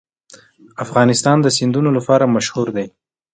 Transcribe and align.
افغانستان 0.85 1.37
د 1.41 1.47
سیندونه 1.57 1.89
لپاره 1.97 2.31
مشهور 2.35 2.67
دی. 2.75 2.87